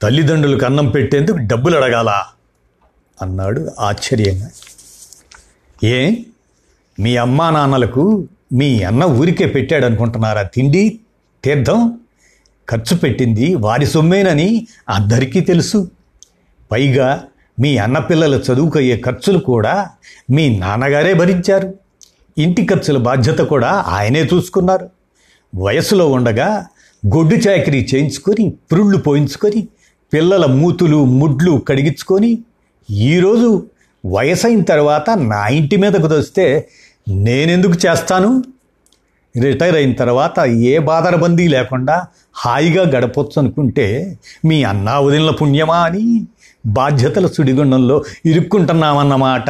తల్లిదండ్రులకు 0.01 0.65
అన్నం 0.65 0.89
పెట్టేందుకు 0.89 1.37
డబ్బులు 1.41 1.77
అడగాల. 1.77 2.23
అన్నాడు 3.21 3.71
ఆశ్చర్యంగా. 3.79 4.49
ఏ? 5.83 6.15
మీ 6.99 7.17
అమ్మా 7.17 7.49
నాన్నలకు 7.49 8.27
మీ 8.53 8.83
అన్న 8.83 9.03
ఊరికే 9.03 9.45
పెట్టాడు 9.45 9.85
అనుకుంటున్నారా 9.85 10.41
తిండి 10.41 10.99
తీర్థం? 11.43 11.99
ఖర్చు 12.69 12.97
పెట్టింది 12.97 13.55
వారి 13.55 13.85
సొమ్మేనని 13.85 14.67
అందరికీ 14.89 15.39
తెలుసు. 15.39 15.91
పైగా 16.71 17.23
మీ 17.59 17.77
అన్నపిల్లల 17.77 18.35
చదువుకయ్యే 18.35 19.01
ఖర్చులు 19.05 19.37
కూడా 19.37 19.89
మీ 20.31 20.57
నాన్నగారే 20.57 21.13
భరించారు. 21.13 21.73
ఇంటి 22.37 22.65
ఖర్చుల 22.65 22.97
బాధ్యత 22.97 23.37
కూడా 23.37 23.69
ఆయనే 23.87 24.23
చూసుకున్నారు. 24.23 24.89
వయసులో 25.55 26.11
ఉండగా 26.11 26.65
గొడ్డు 27.15 27.35
చాకరీ 27.35 27.87
చేయించుకొని 27.95 28.53
పురుళ్ళు 28.71 28.97
పోయించుకొని 28.97 29.67
పిల్లల 30.13 30.45
మూతులు 30.45 31.05
ముడ్లు 31.05 31.61
కడిగించుకొని 31.67 32.43
ఈరోజు 32.91 33.67
వయసైన 34.05 34.61
తర్వాత 34.63 35.09
నా 35.09 35.47
ఇంటి 35.47 35.75
మీదకు 35.75 36.07
వస్తే 36.07 36.67
నేనెందుకు 37.07 37.73
చేస్తాను? 37.73 38.43
రిటైర్ 39.41 39.75
అయిన 39.75 39.93
తర్వాత 39.93 40.39
ఏ 40.39 40.77
బాధరబందీ 40.77 41.47
లేకుండా 41.47 42.05
హాయిగా 42.35 42.83
గడపొచ్చు 42.83 43.41
అనుకుంటే 43.41 44.17
మీ 44.45 44.63
అన్నా 44.63 44.99
వదిలిన 44.99 45.29
పుణ్యమా 45.29 45.77
అని 45.77 46.27
బాధ్యతల 46.65 47.27
సుడిగుండంలో 47.27 48.03
ఇరుక్కుంటున్నామన్నమాట 48.25 49.49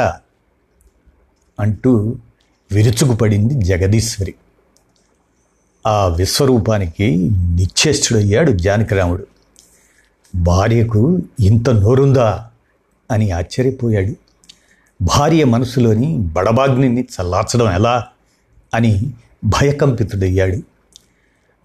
అంటూ 1.60 2.16
విరుచుకుపడింది 2.72 3.54
జగదీశ్వరి. 3.66 4.34
ఆ 5.88 6.08
విశ్వరూపానికి 6.08 7.30
నిశ్చేష్టుడయ్యాడు 7.32 8.52
జానకిరాముడు. 8.52 9.31
భార్యకు 10.36 11.20
ఇంత 11.40 11.70
నోరుందా 11.70 12.50
అని 13.12 13.32
ఆశ్చర్యపోయాడు. 13.32 14.16
భార్య 15.04 15.44
మనసులోని 15.44 16.18
బడబాగ్నిని 16.18 17.02
చల్లార్చడం 17.02 17.72
ఎలా 17.74 18.08
అని 18.74 19.12
భయకంపితుడయ్యాడు. 19.46 20.58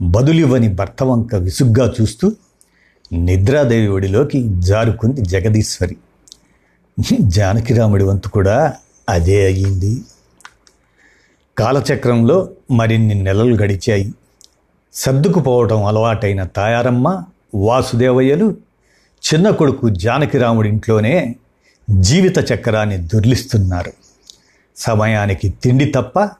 బదులివ్వని 0.03 0.69
భర్త 0.69 1.03
వంక 1.03 1.35
విసుగ్గా 1.35 1.93
చూస్తూ 2.01 2.33
నిద్రాదేవి 3.13 3.89
ఒడిలోకి 3.89 4.47
జారుకుంది 4.59 5.21
జగదీశ్వరి. 5.21 5.97
జానకిరాముడి 7.21 8.05
వంతు 8.05 8.29
కూడా 8.29 8.75
అదే 9.09 9.45
అయ్యింది. 9.45 10.03
కాలచక్రంలో 11.59 12.49
మరిన్ని 12.71 13.15
నెలలు 13.15 13.57
గడిచాయి. 13.57 14.15
సర్దుకుపోవటం 14.95 15.85
అలవాటైన 15.85 16.45
తాయారమ్మ 16.45 17.25
వాసుదేవయ్యలు 17.55 18.57
చిన్న 19.17 19.51
కొడుకు 19.51 19.89
జానకిరాముడింట్లోనే 19.89 21.37
జీవిత 21.91 22.53
చక్రాన్ని 22.53 22.97
దుర్లిస్తున్నారు. 22.97 23.93
సమయానికి 24.77 25.49
తిండి 25.49 25.85
తప్ప 25.85 26.31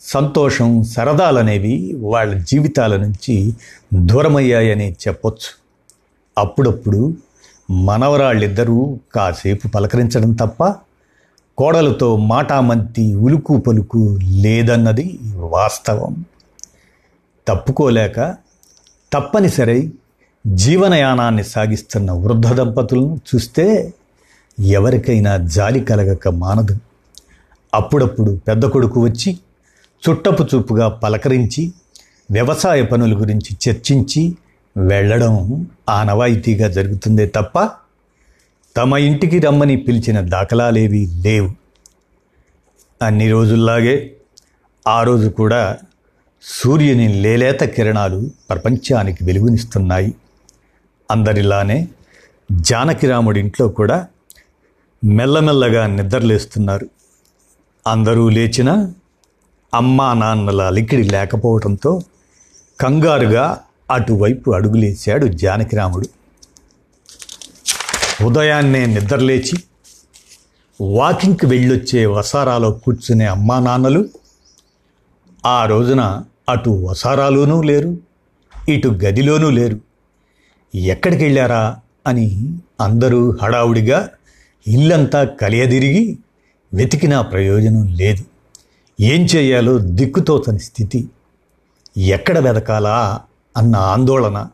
సంతోషం 0.00 0.82
సరదాలనేవి 0.82 1.96
వాళ్ళ 2.00 2.34
జీవితాల 2.34 2.96
నుంచి 2.96 3.54
దూరమయ్యాయని 3.94 4.92
చెప్పొచ్చు. 4.92 5.58
అప్పుడప్పుడు 6.38 7.14
మనవరాళ్ళిద్దరూ 7.70 8.98
కాసేపు 9.14 9.68
పలకరించడం 9.68 10.32
తప్ప 10.32 10.74
కోడలతో 11.58 12.16
మాటామంతి 12.16 13.14
ఉలుకు 13.14 13.58
పలుకు 13.58 14.18
లేదన్నది 14.22 15.18
వాస్తవం. 15.34 16.24
తప్పుకోలేక 17.48 18.36
తప్పనిసరి 19.12 19.92
జీవనయానాన్ని 20.54 21.44
సాగిస్తున్న 21.44 22.12
వృద్ధ 22.12 22.52
దంపతులను 22.52 23.20
చూస్తే 23.34 23.94
ఎవరికైనా 24.60 25.36
జాలి 25.36 25.80
కలగక 25.80 26.28
మానదు. 26.28 26.76
అప్పుడప్పుడు 27.74 28.40
పెద్ద 28.48 28.66
కొడుకు 28.66 29.00
వచ్చి 29.00 29.38
చుట్టపు 30.10 30.46
చూపుగా 30.54 30.88
పలకరించి 30.88 31.72
వ్యవసాయ 32.30 32.82
పనుల 32.82 33.20
గురించి 33.20 33.56
చర్చించి 33.68 34.36
వెళ్ళడం 34.76 35.66
ఆనవాయితీగా 35.88 36.68
జరుగుతుందే 36.68 37.26
తప్ప 37.26 37.68
తమ 38.76 38.96
ఇంటికి 38.96 39.38
రమ్మని 39.38 39.76
పిలిచిన 39.76 40.20
దాఖలాలేవి 40.20 41.06
లేవు. 41.06 41.52
అన్ని 43.02 43.30
రోజుల్లాగే 43.30 44.12
ఆ 44.86 45.02
రోజు 45.02 45.28
కూడా 45.28 45.78
సూర్యుని 46.42 47.08
లేలేత 47.08 47.64
కిరణాలు 47.64 48.30
ప్రపంచానికి 48.50 49.24
వెలుగునిస్తున్నాయి. 49.24 50.14
అందరిలానే 51.10 51.88
జానకిరాముడింట్లో 52.50 53.68
కూడా 53.68 54.06
మెల్లమెల్లగా 55.04 55.86
నిద్రలేస్తున్నారు. 55.86 56.88
అందరూ 57.86 58.28
లేచినా 58.28 58.92
అమ్మా 59.74 60.14
నాన్నల 60.14 60.62
అలికిడి 60.62 61.02
లేకపోవడంతో 61.02 62.02
కంగారుగా 62.80 63.60
అటువైపు 63.90 64.50
అడుగులేశాడు 64.50 65.26
జానకిరాముడు 65.26 66.08
ఉదయాన్నే 68.24 68.86
నిద్రలేచి 68.86 69.56
వాకింగ్కి 70.80 71.46
వెళ్ళొచ్చే 71.46 72.06
వసారాలో 72.06 72.70
కూర్చునే 72.70 73.26
అమ్మా 73.26 73.58
నాన్నలు 73.58 74.08
ఆ 75.46 75.66
రోజున 75.66 76.24
అటు 76.48 76.70
వసారాలోనూ 76.70 77.62
లేరు 77.62 77.98
ఇటు 78.68 78.88
గదిలోనూ 78.88 79.50
లేరు. 79.50 79.87
ఎక్కడికి 80.74 81.24
వెళ్ళారా 81.24 81.76
అని 82.06 82.58
అందరూ 82.80 83.36
హడావుడిగా 83.42 84.10
ఇల్లంతా 84.68 85.24
కలియదిరిగి 85.24 86.18
వెతికినా 86.74 87.22
ప్రయోజనం 87.22 87.86
లేదు. 87.86 88.24
ఏం 89.00 89.24
చేయాలో 89.24 89.78
దిక్కుతోచని 89.78 90.58
స్థితి. 90.58 91.08
ఎక్కడ 91.96 92.38
వెతకాలా 92.38 93.20
అన్న 93.56 93.76
ఆందోళన. 93.76 94.48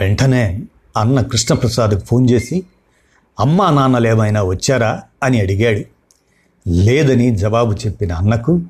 వెంటనే 0.00 0.62
అన్న 0.96 1.20
కృష్ణప్రసాద్కు 1.20 2.00
ఫోన్ 2.00 2.30
చేసి 2.30 2.62
అమ్మా 3.40 3.70
నాన్నలు 3.70 4.08
ఏమైనా 4.08 4.42
వచ్చారా? 4.42 5.02
అని 5.22 5.40
అడిగాడు. 5.40 5.82
లేదని 6.68 7.36
జవాబు 7.36 7.72
చెప్పిన 7.72 8.12
అన్నకు 8.12 8.60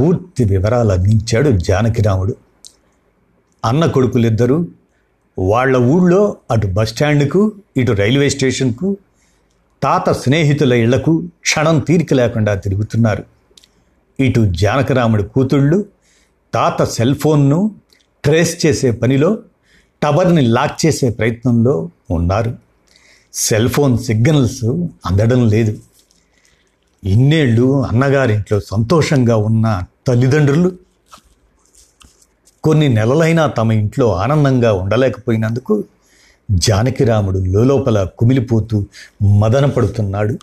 పూర్తి 0.00 0.44
వివరాలు 0.44 0.92
అందించాడు 0.92 1.50
జానకిరాముడు. 1.50 2.36
అన్న 3.64 3.86
కొడుకులిద్దరూ 3.86 4.68
వాళ్ళ 5.38 5.76
ఊళ్ళో 5.76 6.36
అటు 6.50 6.66
బస్టాండ్కు 6.66 7.52
ఇటు 7.76 7.92
రైల్వే 7.92 8.28
స్టేషన్కు 8.28 8.96
తాత 9.82 10.10
స్నేహితుల 10.10 10.72
ఇళ్ళకు 10.72 11.24
క్షణం 11.42 11.78
తీరిక 11.78 12.14
లేకుండా 12.14 12.54
తిరుగుతున్నారు. 12.54 13.24
ఇటు 14.20 14.52
జానకరాముడి 14.52 15.22
కూతుళ్ళు 15.22 15.84
తాత 16.54 16.82
సెల్ 16.82 17.14
ఫోన్ను 17.14 17.74
ట్రేస్ 18.24 18.66
చేసే 18.66 18.90
పనిలో 18.90 19.38
టవర్ని 20.02 20.40
లాక్ 20.40 20.86
చేసే 20.86 21.10
ప్రయత్నంలో 21.10 21.90
ఉన్నారు. 22.10 22.56
సెల్ 23.32 23.68
ఫోన్ 23.68 23.98
సిగ్నల్స్ 23.98 24.64
అందడం 25.06 25.48
లేదు. 25.48 25.80
ఇన్నేళ్ళు 27.04 27.86
అన్నగారింట్లో 27.86 28.60
సంతోషంగా 28.60 29.36
ఉన్న 29.36 29.82
తల్లిదండ్రులు 30.06 30.72
కొన్ని 32.64 32.88
నెలలైనా 32.88 33.46
తమ 33.46 33.72
ఇంట్లో 33.72 34.16
ఆనందంగా 34.16 34.72
ఉండలేకపోయినందుకు 34.72 35.84
జానకిరాముడు 36.50 37.38
లోపల 37.38 38.08
కుమిలిపోతూ 38.18 38.86
మదన 39.38 39.66
పడుతున్నాడు. 39.66 40.38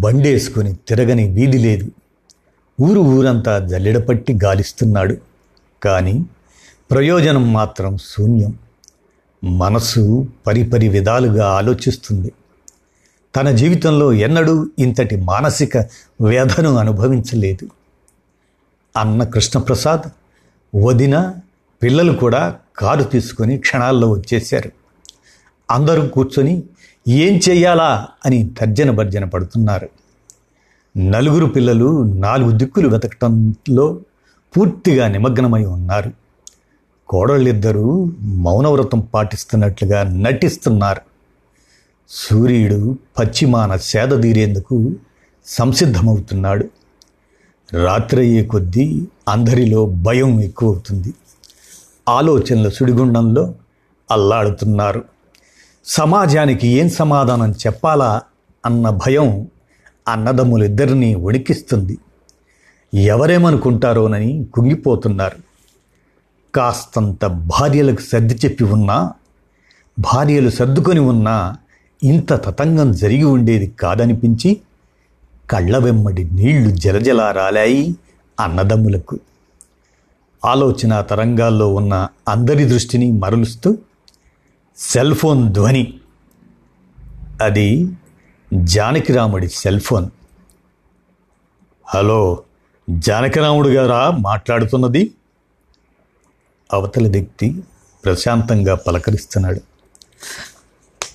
బండేసుకొని 0.00 0.74
తిరగని 0.74 1.28
వీధి 1.28 1.58
లేదు. 1.58 1.90
ఊరు 2.82 3.00
ఊరంతా 3.00 3.58
జల్లెడపట్టి 3.58 4.38
గాలిస్తున్నాడు. 4.44 5.16
కానీ 5.82 6.24
ప్రయోజనం 6.90 7.52
మాత్రం 7.52 7.96
శూన్యం. 7.96 8.58
మనసు 9.44 10.26
పరిపరి 10.46 10.88
విధాలుగా 10.88 11.48
ఆలోచిస్తుంది. 11.48 12.32
తన 13.36 13.50
జీవితంలో 13.50 14.12
ఎన్నడూ 14.12 14.70
ఇంతటి 14.78 15.16
మానసిక 15.16 15.76
వేధను 16.20 16.76
అనుభవించలేదు. 16.76 17.68
అన్న 18.96 19.24
కృష్ణప్రసాద్ 19.24 20.10
వదిన 20.74 21.34
పిల్లలు 21.82 22.12
కూడా 22.12 22.56
కారు 22.76 23.04
తీసుకొని 23.04 23.58
క్షణాల్లో 23.58 24.10
వచ్చేశారు. 24.10 24.70
అందరూ 25.70 26.08
కూర్చొని 26.08 26.62
ఏం 27.08 27.40
చెయ్యాలా 27.48 28.08
అని 28.26 28.50
తర్జన 28.58 28.90
భర్జన 28.90 29.24
పడుతున్నారు. 29.24 29.88
నలుగురు 30.96 31.46
పిల్లలు 31.46 32.02
నాలుగు 32.02 32.50
దిక్కులు 32.50 32.88
వెతకటంలో 32.88 34.00
పూర్తిగా 34.56 35.08
నిమగ్నమై 35.08 35.64
ఉన్నారు. 35.64 36.12
కోడళ్ళిద్దరూ 37.08 38.04
మౌనవ్రతం 38.22 39.00
పాటిస్తున్నట్లుగా 39.00 40.02
నటిస్తున్నారు. 40.02 41.00
సూర్యుడు 42.08 42.98
పశ్చిమాన 43.18 43.76
సేద 43.76 44.22
తీరేందుకు 44.22 44.92
సంసిద్ధమవుతున్నాడు. 45.46 46.81
రాత్రయ్యే 47.74 48.44
కొద్దీ 48.44 49.06
అందరిలో 49.28 49.86
భయం 49.86 50.40
ఎక్కువవుతుంది. 50.40 51.14
ఆలోచనల 52.08 52.68
సుడిగుండంలో 52.68 53.54
అల్లాడుతున్నారు. 54.10 55.04
సమాజానికి 55.84 56.68
ఏం 56.68 56.88
సమాధానం 56.88 57.52
చెప్పాలా 57.52 58.22
అన్న 58.66 58.90
భయం 58.90 59.48
అన్నదమ్ములిద్దరినీ 60.08 61.14
వణికిస్తుంది 61.14 61.98
ఎవరేమనుకుంటారోనని 62.94 64.46
కుంగిపోతున్నారు. 64.54 65.36
కాస్తంత 66.54 67.24
భార్యలకు 67.26 68.00
సర్ది 68.00 68.34
చెప్పి 68.34 68.64
ఉన్నా 68.64 69.12
భార్యలు 69.98 70.50
సర్దుకొని 70.50 71.00
ఉన్నా 71.00 71.56
ఇంత 72.02 72.32
తతంగం 72.32 72.92
జరిగి 72.92 73.24
ఉండేది 73.24 73.66
కాదనిపించి 73.66 74.60
కళ్ళ 75.52 75.78
వెమ్మడి 75.78 76.24
నీళ్ళు 76.24 76.70
జలజలా 76.70 77.32
రాలాయి 77.32 77.96
అన్నదమ్ములకు. 78.40 79.18
ఆలోచన 80.44 81.00
తరంగాల్లో 81.00 81.74
ఉన్న 81.74 82.08
అందరి 82.28 82.64
దృష్టిని 82.64 83.12
మరలుస్తూ 83.12 83.78
సెల్ 84.76 85.14
ఫోన్ 85.14 85.52
ధ్వని. 85.52 86.00
అది 87.42 87.88
జానకిరాముడి 88.54 89.48
సెల్ 89.48 89.80
ఫోన్. 89.80 90.06
హలో 91.86 92.42
జానకిరాముడు 92.90 93.68
గారా 93.68 94.10
మాట్లాడుతున్నది? 94.10 95.12
అవతల 96.72 97.08
వ్యక్తి 97.08 97.62
ప్రశాంతంగా 98.04 98.74
పలకరిస్తున్నాడు. 98.74 99.60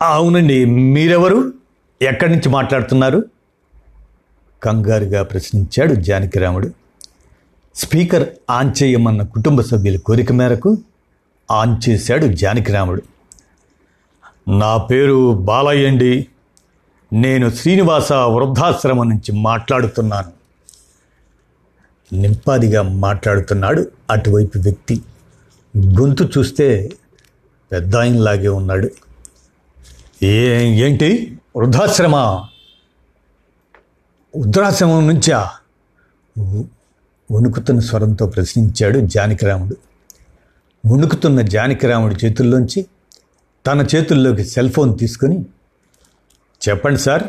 అవునండి 0.01 0.65
మీరెవరు? 0.65 1.53
ఎక్కడి 2.01 2.31
నుంచి 2.31 2.49
మాట్లాడుతున్నారు? 2.49 3.25
కంగారుగా 4.63 5.23
ప్రశ్నించాడు 5.23 5.93
జానకిరాముడు. 5.93 6.71
స్పీకర్ 7.75 8.29
ఆన్ 8.49 8.83
చేయమన్న 8.83 9.23
కుటుంబ 9.23 9.61
సభ్యుల 9.61 9.97
కోరిక 9.97 10.31
మేరకు 10.31 10.77
ఆన్ 11.51 11.89
చేశాడు 11.89 12.25
జానకిరాముడు. 12.25 13.01
నా 14.49 14.77
పేరు 14.77 15.33
బాలయ్య 15.33 15.87
అండి 15.87 16.27
నేను 17.13 17.49
శ్రీనివాస 17.49 18.11
వృద్ధాశ్రమం 18.11 19.09
నుంచి 19.09 19.31
మాట్లాడుతున్నాను. 19.31 20.31
నింపాదిగా 22.15 22.81
మాట్లాడుతున్నాడు 22.81 23.91
అటువైపు 24.11 24.57
వ్యక్తి. 24.57 25.01
గొంతు 25.77 26.29
చూస్తే 26.37 26.91
పెద్దాయనలాగే 27.71 28.47
ఉన్నాడు. 28.47 28.89
ఏ 30.23 30.63
ఏంటి? 30.63 31.37
వృద్ధాశ్రమ? 31.57 32.43
వృద్ధాశ్రమం 34.37 35.07
నుంచా 35.07 35.49
వణుకుతున్న 37.31 37.79
స్వరంతో 37.79 38.25
ప్రశ్నించాడు 38.25 38.99
జానకిరాముడు. 38.99 39.77
వణుకుతున్న 40.85 41.41
జానకిరాముడి 41.41 42.15
చేతుల్లోంచి 42.25 42.85
తన 43.67 43.87
చేతుల్లోకి 43.95 44.45
సెల్ 44.45 44.69
ఫోన్ 44.69 44.97
తీసుకుని 44.97 45.45
చెప్పండి 46.69 46.99
సార్ 46.99 47.23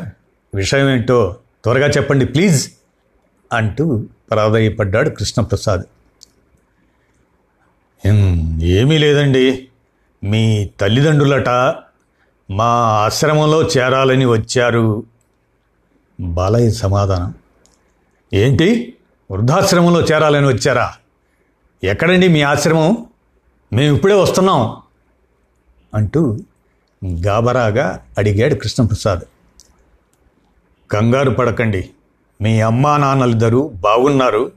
విషయం 0.55 0.89
ఏంటో 0.89 1.35
త్వరగా 1.63 1.87
చెప్పండి 1.87 2.25
ప్లీజ్ 2.25 2.71
అంటూ 3.53 4.05
ప్రాధాయపడ్డాడు 4.31 5.09
కృష్ణప్రసాద్. 5.09 5.81
ఏమీ 8.63 8.97
లేదండి. 8.97 9.69
మీ 10.23 10.69
తల్లిదండ్రులట 10.79 11.49
మా 12.51 12.65
ఆశ్రమంలో 13.05 13.63
చేరాలని 13.63 14.25
వచ్చారు. 14.25 15.03
బాలయ్య 16.19 16.71
సమాధానం. 16.71 17.33
ఏంటి? 18.33 18.95
వృద్ధాశ్రమంలో 19.31 20.01
చేరాలని 20.01 20.47
వచ్చారా? 20.47 20.93
ఎక్కడండి 21.83 22.27
మీ 22.27 22.41
ఆశ్రమం? 22.41 23.05
మేము 23.73 23.95
ఇప్పుడే 23.95 24.13
వస్తున్నాం. 24.13 24.77
అంటూ 25.93 26.39
గాబరాగా 27.05 28.05
అడిగాడు 28.17 28.55
కృష్ణప్రసాద్. 28.55 29.19
కంగారు 30.91 31.29
పడకండి. 31.29 31.89
మీ 32.41 32.61
అమ్మా 32.61 32.97
నాన్నలిద్దరూ 32.97 33.67
బాగున్నారు. 33.67 34.51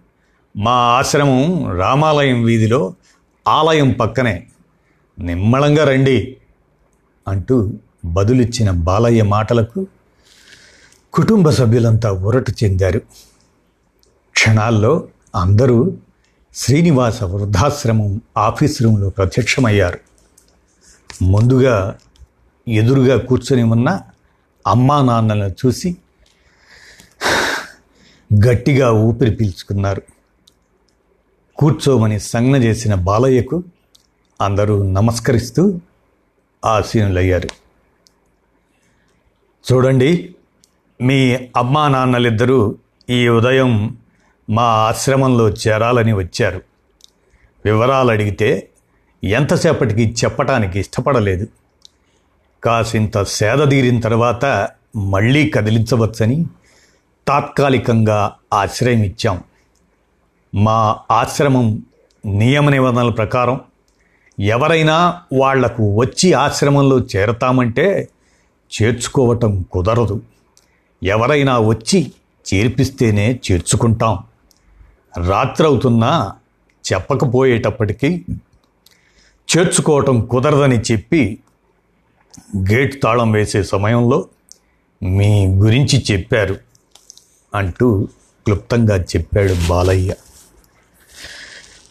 మా 0.57 0.73
ఆశ్రమం 0.73 1.77
రామాలయం 1.79 2.43
వీధిలో 2.43 2.95
ఆలయం 3.49 3.91
పక్కనే. 3.91 4.47
నిమ్మళంగా 5.19 5.85
రండి 5.85 6.37
అంటూ 7.29 7.71
బదులిచ్చిన 8.05 8.71
బాలయ్య 8.71 9.23
మాటలకు 9.23 9.87
కుటుంబ 11.13 11.51
సభ్యులంతా 11.51 12.11
ఒరటు 12.11 12.53
చెందారు. 12.65 12.99
క్షణాల్లో 14.33 15.09
అందరూ 15.35 15.97
శ్రీనివాస 16.55 17.23
వృద్ధాశ్రమం 17.23 18.21
ఆఫీస్ 18.37 18.83
రూమ్లో 18.83 19.11
ప్రత్యక్షమయ్యారు. 19.11 19.99
ముందుగా 21.23 21.99
ఎదురుగా 22.69 23.19
కూర్చొని 23.19 23.63
ఉన్న 23.63 24.01
అమ్మా 24.67 25.03
నాన్నలను 25.03 25.67
చూసి 25.67 25.97
గట్టిగా 28.47 28.93
ఊపిరి 28.93 29.31
పీల్చుకున్నారు. 29.31 30.03
కూర్చోమని 31.57 32.21
సంజ్ఞ 32.21 32.57
చేసిన 32.57 32.95
బాలయ్యకు 32.95 33.63
అందరూ 34.41 34.93
నమస్కరిస్తూ 34.93 35.81
ఆసీనులయ్యారు. 36.65 37.49
చూడండి 39.73 40.35
మీ 41.01 41.49
అమ్మా 41.57 41.89
నాన్నలిద్దరూ 41.89 42.77
ఈ 43.11 43.29
ఉదయం 43.29 43.97
మా 44.51 44.63
ఆశ్రమంలో 44.63 45.49
చేరాలని 45.49 46.13
వచ్చారు. 46.13 46.63
వివరాలు 47.65 48.11
అడిగితే 48.11 48.69
ఎంతసేపటికి 49.25 50.15
చెప్పటానికి 50.25 50.81
ఇష్టపడలేదు. 50.81 51.47
కాసింత 52.65 53.23
సేదదీరిన 53.23 54.01
తర్వాత 54.01 54.69
మళ్ళీ 54.97 55.51
కదిలించవచ్చని 55.51 56.47
తాత్కాలికంగా 57.29 58.35
ఆశ్రయం 58.53 59.03
ఇచ్చాం. 59.03 59.41
మా 60.55 60.99
ఆశ్రమం 61.11 61.83
నియమ 62.27 62.69
నిబంధనల 62.69 63.11
ప్రకారం 63.11 63.61
ఎవరైనా 64.41 65.23
వాళ్ళకు 65.33 65.97
వచ్చి 65.97 66.33
ఆశ్రమంలో 66.33 66.99
చేరతామంటే 66.99 68.09
చేర్చుకోవటం 68.83 69.65
కుదరదు. 69.73 70.23
ఎవరైనా 71.03 71.59
వచ్చి 71.59 72.13
చేర్పిస్తేనే 72.55 73.41
చేర్చుకుంటాం. 73.51 74.19
రాత్రవుతున్నా 75.27 76.33
చెప్పకపోయేటప్పటికీ 76.93 78.25
చేర్చుకోవటం 79.53 80.27
కుదరదని 80.27 80.81
చెప్పి 80.81 81.39
గేట్ 82.57 83.03
తాళం 83.03 83.33
వేసే 83.33 83.63
సమయంలో 83.63 84.29
మీ 85.03 85.47
గురించి 85.47 86.05
చెప్పారు 86.11 86.57
అంటూ 87.55 88.09
క్లుప్తంగా 88.45 88.97
చెప్పాడు 88.97 89.69
బాలయ్య. 89.69 90.15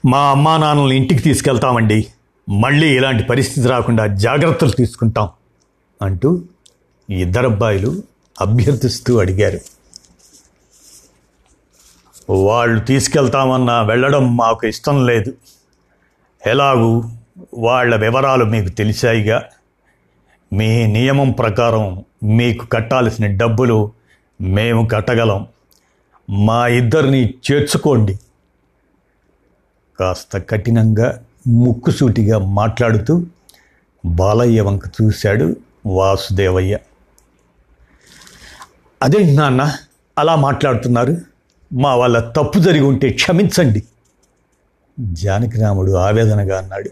మా 0.06 0.32
అమ్మా 0.32 0.58
నాన్నల్ని 0.58 0.96
ఇంటికి 0.96 1.22
తీసుకెళ్తామండి. 1.22 2.08
మళ్ళీ 2.50 2.96
ఇలాంటి 2.96 3.24
పరిస్థితి 3.24 3.68
రాకుండా 3.68 4.08
జాగ్రత్తలు 4.08 4.72
తీసుకుంటాం 4.72 5.30
అంటూ 6.02 6.42
ఇద్దరబ్బాయిలు 7.10 8.11
అభ్యర్థిస్తూ 8.42 9.20
అడిగారు. 9.20 9.60
వాళ్ళు 12.30 12.80
తీసుకెళ్తామన్నా 12.80 13.82
వెళ్ళడం 13.82 14.38
మాకు 14.38 14.68
ఇష్టం 14.68 15.06
లేదు. 15.06 15.34
ఎలాగూ 16.48 17.04
వాళ్ళ 17.54 17.96
వివరాలు 17.96 18.46
మీకు 18.46 18.70
తెలిసాయిగా. 18.70 19.44
మీ 20.54 20.88
నియమం 20.88 21.32
ప్రకారం 21.32 22.06
మీకు 22.24 22.66
కట్టాల్సిన 22.66 23.28
డబ్బులు 23.28 23.92
మేము 24.42 24.88
కట్టగలం. 24.88 25.48
మా 26.30 26.68
ఇద్దరిని 26.68 27.34
చేర్చుకోండి. 27.52 28.20
కాస్త 30.00 30.38
కఠినంగా 30.38 31.24
ముక్కుసూటిగా 31.48 32.38
మాట్లాడుతూ 32.38 33.24
బాలయ్య 34.06 34.62
వంక 34.62 34.82
చూశాడు 35.02 35.56
వాసుదేవయ్య. 35.86 36.78
అదేంటి 39.02 39.32
నాన్న 39.32 39.74
అలా 40.18 40.36
మాట్లాడుతున్నారు. 40.36 41.18
మా 41.74 41.96
వాళ్ళ 41.96 42.20
తప్పు 42.20 42.60
జరిగి 42.60 42.84
ఉంటే 42.84 43.10
క్షమించండి. 43.10 43.84
జానకిరాముడు 45.00 45.92
ఆవేదనగా 45.92 46.58
అన్నాడు. 46.58 46.90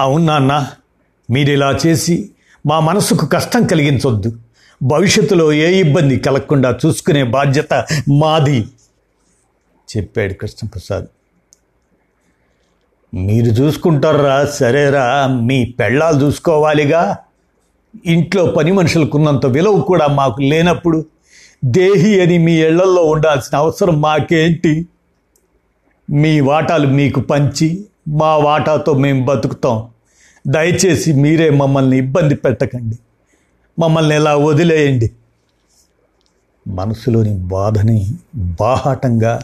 అవును 0.00 0.24
నాన్న 0.24 0.70
మీరు 1.30 1.52
ఇలా 1.52 1.78
చేసి 1.86 2.30
మా 2.66 2.80
మనసుకు 2.80 3.26
కష్టం 3.26 3.66
కలిగించొద్దు. 3.66 4.38
భవిష్యత్తులో 4.82 5.52
ఏ 5.52 5.80
ఇబ్బంది 5.80 6.18
కలగకుండా 6.18 6.78
చూసుకునే 6.86 7.24
బాధ్యత 7.24 7.86
మాది 8.08 8.68
చెప్పాడు 9.96 10.32
కృష్ణప్రసాద్. 10.34 11.06
మీరు 13.14 13.46
చూసుకుంటారా? 13.46 14.44
సరేరా 14.44 15.26
మీ 15.26 15.64
పెళ్ళాలు 15.64 16.24
చూసుకోవాలిగా. 16.24 17.16
ఇంట్లో 18.06 18.46
పని 18.46 18.72
మనుషులకున్నంత 18.72 19.46
విలువ 19.46 19.80
కూడా 19.80 20.06
మాకు 20.06 20.40
లేనప్పుడు 20.40 21.04
దేహి 21.64 22.20
అని 22.20 22.38
మీ 22.38 22.52
ఇళ్ళల్లో 22.52 23.04
ఉండాల్సిన 23.04 23.58
అవసరం 23.58 24.00
మాకేంటి? 24.00 24.86
మీ 26.10 26.40
వాటాలు 26.40 26.86
మీకు 26.86 27.20
పంచి 27.20 27.84
మా 28.08 28.36
వాటాతో 28.36 28.94
మేము 28.94 29.24
బతుకుతాం. 29.24 29.88
దయచేసి 30.46 31.12
మీరే 31.12 31.50
మమ్మల్ని 31.50 31.98
ఇబ్బంది 31.98 32.34
పెట్టకండి. 32.34 32.98
మమ్మల్ని 33.78 34.14
ఎలా 34.14 34.36
వదిలేయండి? 34.36 35.10
మనసులోని 36.68 37.34
బాధని 37.34 38.10
బాహాటంగా 38.36 39.40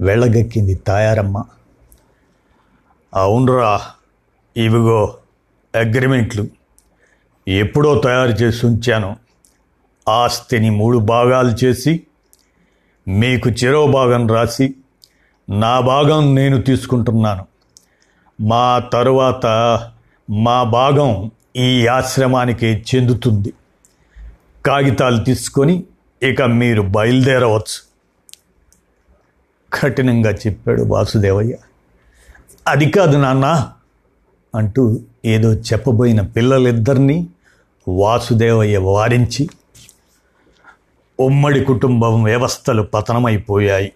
వెళ్ళగక్కింది 0.00 0.74
తాయారమ్మ. 0.74 1.44
అవునరా 3.14 3.80
ఇవిగో 4.56 5.14
అగ్రిమెంట్లు. 5.74 6.59
ఎప్పుడో 7.50 7.98
తయారు 7.98 8.30
చేసి 8.30 8.66
ఉంచాను. 8.66 9.16
ఆస్తిని 10.08 10.70
మూడు 10.70 10.98
భాగాలు 10.98 11.64
చేసి 11.64 12.00
మీకు 13.08 13.50
చెరో 13.50 13.86
భాగం 13.86 14.28
రాసి 14.28 14.74
నా 15.50 15.80
భాగం 15.80 16.34
నేను 16.34 16.62
తీసుకుంటున్నాను. 16.62 17.46
మా 18.40 18.78
తరువాత 18.78 19.46
మా 20.30 20.62
భాగం 20.62 21.30
ఈ 21.56 21.86
ఆశ్రమానికి 21.86 22.66
చెందుతుంది. 22.66 23.52
కాగితాలు 24.66 25.24
తీసుకొని 25.24 25.84
ఇక 26.22 26.42
మీరు 26.42 26.82
బయలుదేరవచ్చు. 26.82 27.90
కఠినంగా 29.74 30.30
చెప్పాడు 30.30 30.82
వాసుదేవయ్య. 30.82 31.56
అది 32.68 32.90
కాదు 32.90 33.16
నాన్న 33.16 33.72
అంటూ 34.54 35.00
ఏదో 35.24 35.54
చెప్పబోయిన 35.54 36.20
పిల్లలిద్దరినీ 36.20 37.26
వాసుదేవయ్య 37.98 38.78
వారించి 38.78 39.48
ఉమ్మడి 41.20 41.64
కుటుంబం 41.64 42.22
వ్యవస్థలు 42.22 42.82
పతనమైపోయాయి. 42.82 43.92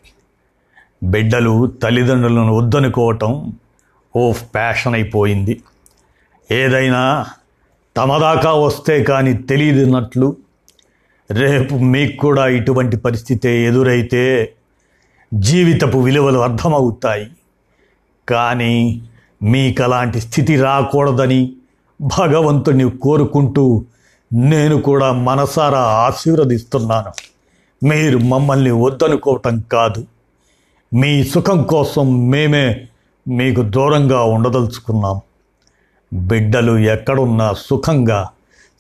బిడ్డలు 1.02 1.66
తల్లిదండ్రులను 1.66 2.56
వద్దనుకోవటం 2.56 3.52
ఓ 4.16 4.32
ప్యాషన్ 4.32 4.94
అయిపోయింది. 4.94 5.62
ఏదైనా 6.50 7.26
తమదాకా 7.96 8.52
వస్తే 8.52 9.04
కానీ 9.04 9.34
తెలియదున్నట్లు 9.34 10.36
రేపు 11.30 11.74
మీకు 11.74 12.16
కూడా 12.16 12.48
ఇటువంటి 12.48 12.96
పరిస్థితి 12.96 13.48
ఎదురైతే 13.48 14.54
జీవితపు 15.34 15.98
విలువలు 15.98 16.38
అర్థమవుతాయి. 16.38 17.26
కానీ 18.28 19.02
మీకు 19.42 19.82
అలాంటి 19.82 20.20
స్థితి 20.20 20.56
రాకూడదని 20.56 21.52
భగవంతుని 22.04 22.90
కోరుకుంటూ 22.90 23.84
నేను 24.32 24.82
కూడా 24.82 25.12
మనసారా 25.12 25.80
ఆశీర్వదిస్తున్నాను. 25.80 27.12
మీరు 27.86 28.18
మమ్మల్ని 28.18 28.70
వద్దనుకోవటం 28.70 29.64
కాదు. 29.72 30.04
మీ 30.94 31.24
సుఖం 31.24 31.62
కోసం 31.62 32.30
మేమే 32.30 32.88
మీకు 33.28 33.62
దూరంగా 33.62 34.22
ఉండదలుచుకున్నాం. 34.22 35.20
బిడ్డలు 36.12 36.78
ఎక్కడున్నా 36.78 37.52
సుఖంగా 37.52 38.28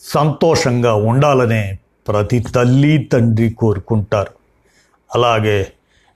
సంతోషంగా 0.00 0.94
ఉండాలనే 0.94 1.78
ప్రతి 2.08 2.38
తల్లి 2.38 2.98
తండ్రి 2.98 3.50
కోరుకుంటారు. 3.50 4.30
అలాగే 5.14 5.66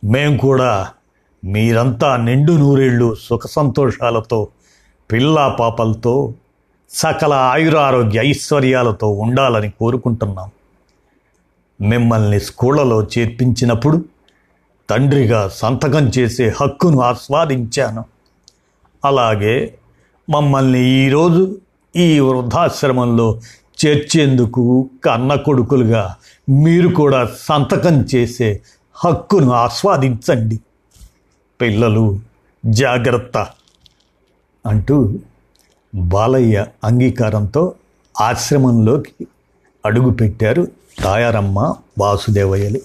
మేము 0.05 0.39
కూడా 0.39 0.89
మీరంతా 1.45 2.17
నిండు 2.17 2.53
నూరేళ్ళు 2.53 3.17
సుఖ 3.29 3.41
సంతోషాలతో 3.47 4.49
పిల్లా 5.13 5.49
పాపలతో 5.49 6.35
సకల 6.91 7.33
ఆయురారోగ్య 7.33 8.19
ఐశ్వర్యాలతో 8.19 9.09
ఉండాలని 9.09 9.71
కోరుకుంటున్నాం. 9.71 10.51
మిమ్మల్ని 11.81 12.41
స్కూళ్ళలో 12.41 13.03
చేర్పించినప్పుడు 13.03 14.05
తండ్రిగా 14.91 15.49
సంతకం 15.49 16.09
చేసే 16.19 16.53
హక్కును 16.61 17.01
ఆస్వాదించాను. 17.01 18.05
అలాగే 19.05 19.75
మమ్మల్ని 20.31 20.81
ఈరోజు 20.87 21.57
ఈ 21.97 22.21
వృద్ధాశ్రమంలో 22.21 23.41
చేర్చేందుకు 23.87 24.91
కన్న 25.05 25.35
కొడుకులుగా 25.35 26.17
మీరు 26.49 26.89
కూడా 26.89 27.29
సంతకం 27.41 28.07
చేసే 28.15 28.61
హక్కును 29.05 29.53
ఆస్వాదించండి. 29.53 30.61
పిల్లలు 31.61 32.21
జాగ్రత్త 32.67 33.47
అంటూ 34.67 35.15
బాలయ్య 35.95 36.67
అంగీకారంతో 36.85 37.75
ఆశ్రమంలోకి 38.21 39.27
అడుగుపెట్టారు 39.87 40.69
తాయారమ్మ 41.03 41.75
వాసుదేవయ్యలు. 41.99 42.81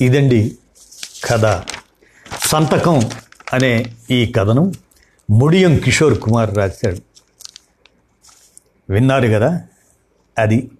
ఇదండి 0.00 0.58
కథ. 1.24 1.62
సంతకం 2.40 3.10
అనే 3.52 3.84
ఈ 4.10 4.32
కథను 4.36 4.72
ముడియం 5.30 5.76
కిషోర్ 5.76 6.20
కుమార్ 6.20 6.54
రాశాడు. 6.54 6.98
విన్నారు 8.92 9.28
కదా? 9.28 9.60
అది 10.38 10.70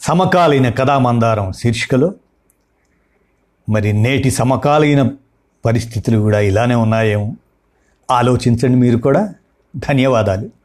సమకాలీన 0.00 0.70
కథామందారం 0.70 1.52
శీర్షికలో. 1.52 2.14
మరి 3.68 3.92
నేటి 3.92 4.30
సమకాలీన 4.30 5.10
పరిస్థితులు 5.64 6.18
కూడా 6.18 6.40
ఇలానే 6.40 6.74
ఉన్నాయేమో. 6.74 7.36
ఆలోచించండి 8.10 8.78
మీరు 8.78 8.98
కూడా. 8.98 9.34
ధన్యవాదాలు. 9.76 10.61